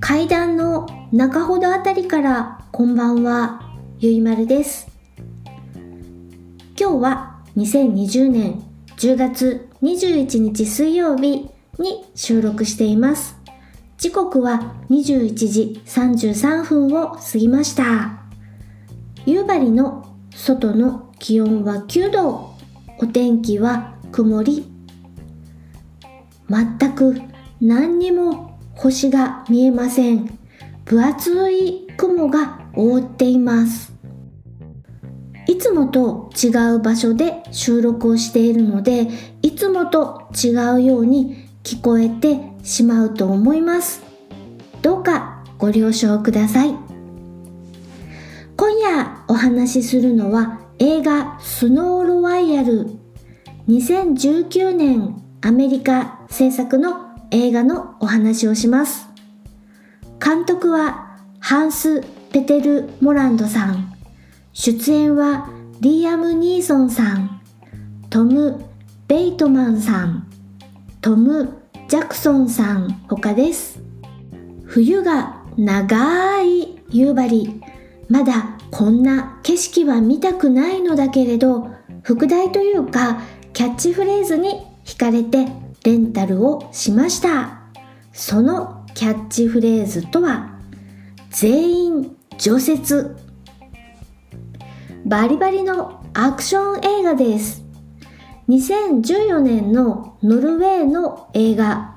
[0.00, 3.62] 階段の中ほどあたりからこんばんは、
[3.98, 4.86] ゆいまるです。
[6.78, 8.62] 今日は2020年
[8.98, 11.48] 10月21日水曜日
[11.78, 13.36] に収録しています。
[13.96, 18.20] 時刻は21時33分を過ぎました。
[19.24, 22.54] 夕張の外の気温は9度、
[22.98, 24.75] お天気は曇り。
[26.48, 27.20] 全く
[27.60, 30.38] 何にも星が見えません。
[30.84, 33.92] 分厚い雲が覆っています。
[35.48, 39.08] いつもと違う場所で収録をしているので、
[39.42, 44.02] いつもと違うように聞こえてしまうと思います。
[44.82, 46.74] どうかご了承ください。
[48.56, 52.90] 今夜お話しするのは映画スノーロワイヤル
[53.68, 59.06] 2019年アメリカ制作の映画のお話をします。
[60.20, 62.00] 監督はハンス・
[62.32, 63.94] ペテル・モランドさん。
[64.52, 65.48] 出演は
[65.80, 67.40] リアム・ニーソンさん、
[68.10, 68.60] トム・
[69.06, 70.26] ベイトマンさん、
[71.00, 73.78] トム・ジャクソンさん他です。
[74.64, 77.60] 冬が長い夕張。
[78.08, 81.70] まだこんな景色は見たくないのだけれど、
[82.02, 83.20] 副題というか
[83.52, 85.46] キャッチフレーズに惹かれて
[85.84, 87.60] レンタルをしました。
[88.12, 90.58] そのキャッチフレーズとは、
[91.30, 93.10] 全員除雪。
[95.04, 97.64] バリバリのアクション映画です。
[98.48, 101.96] 2014年のノルウェーの映画、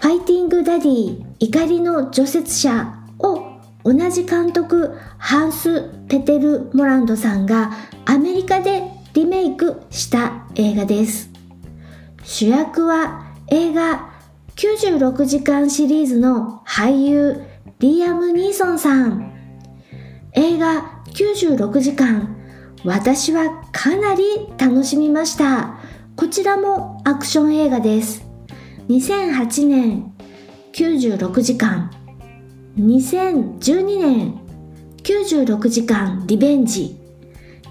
[0.00, 7.70] ファイティング・ダディ怒りの除雪車を同じ監督ハンス・ペテル・モランドさんが
[8.04, 8.82] アメリカで
[9.14, 11.37] リメイクした映画です。
[12.30, 14.10] 主役は映画
[14.54, 17.42] 96時間シリーズの俳優
[17.78, 19.32] リアム・ニーソンさん。
[20.34, 22.36] 映画96時間
[22.84, 24.24] 私はかなり
[24.58, 25.78] 楽しみました。
[26.16, 28.22] こちらもアクション映画です。
[28.90, 30.12] 2008年
[30.74, 31.90] 96時間。
[32.76, 34.38] 2012年
[35.02, 37.00] 96時間リベンジ。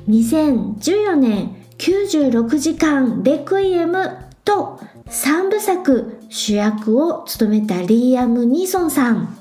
[0.10, 9.38] 2014年96時間レクイエムと3部作主役を務めたリーアム・ニーソンさん。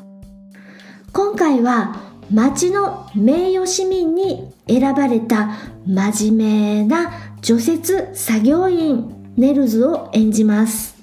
[1.13, 5.51] 今回は町の名誉市民に選ばれた
[5.87, 10.97] 真面目な除雪作業員ネルズを演じます。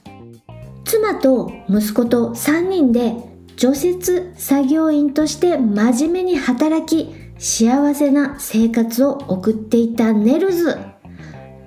[0.84, 3.16] 妻と息子と3人で
[3.56, 10.78] 除雪作業員として真面目に働き幸せな生活を送っていたネルズ。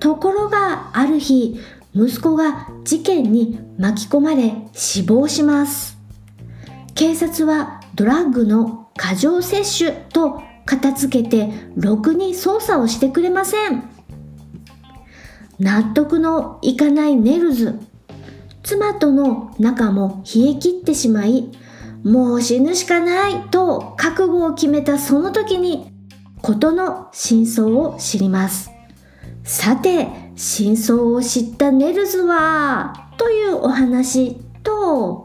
[0.01, 1.59] ところがある日
[1.97, 5.97] 息子が事件に巻き込まれ死亡します。
[6.95, 13.89] 警察はドラッグの過剰摂取と片付けてろくに捜査をしてくれません。
[15.59, 17.81] 納得のいかないネルズ。
[18.62, 21.51] 妻との仲も冷え切ってしまい
[22.05, 25.93] もう死ぬしかないと覚悟を決めたその時に
[26.43, 28.75] 事の真相を知ります。
[29.47, 34.34] さて真相を知ったネルズはというお話
[34.65, 35.25] と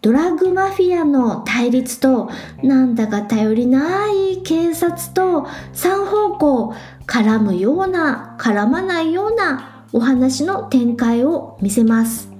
[0.00, 2.30] ドラッグマフィアの対立と
[2.62, 6.74] なんだか頼りない警察と3方向
[7.06, 12.30] 絡むような絡まないようなお話の展開を見せます。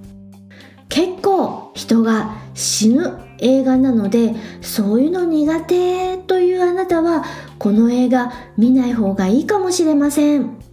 [0.88, 7.24] 結構人が死ぬ映画なのでそういうの苦手というあなたは
[7.58, 10.71] この映画見ない方がいいかもしれません。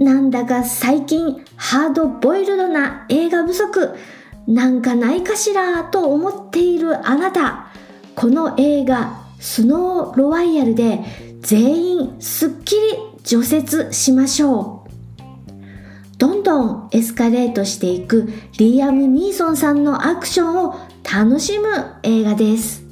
[0.00, 3.94] なんだか最近ハードボイルドな映画不足
[4.46, 7.66] なんかないかしらと思っているあなた。
[8.16, 11.00] この映画スノーロワイヤルで
[11.40, 12.80] 全員すっきり
[13.24, 14.90] 除雪しましょう。
[16.16, 21.68] どんどんエスカレートしていくリアム・ニーソンさんのアクションを楽しむ
[22.02, 22.84] 映画です。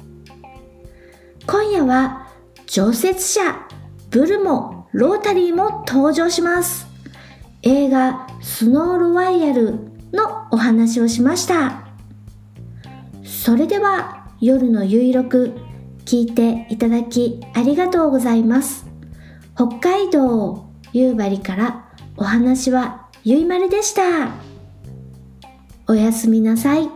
[1.47, 2.27] 今夜は
[2.67, 3.67] 除雪車
[4.11, 6.88] ブルもロータリーも登場します。
[7.61, 9.71] 映画スノーロワイヤル
[10.13, 11.87] のお話をしました。
[13.23, 15.53] それでは夜のゆいろく
[16.05, 18.87] 聞いていただきありがとうございます。
[19.55, 21.85] 北海道夕張から
[22.15, 24.29] お話はゆいまるでした。
[25.87, 26.89] おやすみなさい。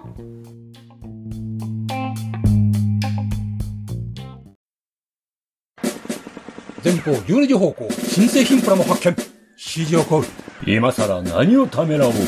[6.84, 9.33] 前方12時方向、新製品プラも発見。
[9.66, 10.26] 指示を行う。
[10.68, 12.20] 今さら何をためらおうか。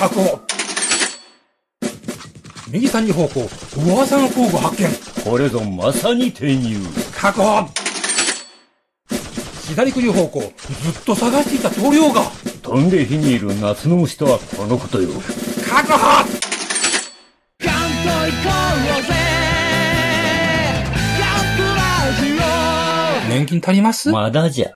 [0.00, 0.40] 確保。
[2.70, 4.88] 右3時方向、噂の工具発見。
[5.24, 6.76] これぞまさに転入。
[7.14, 7.68] 確保
[9.68, 10.52] 左9時方向、ずっ
[11.04, 12.22] と探していた塗料が。
[12.62, 15.08] 飛んで火にいる夏の虫とはこのことよ。
[15.68, 16.24] 確保
[23.28, 24.10] 年金足ります？
[24.10, 24.72] まだじゃ。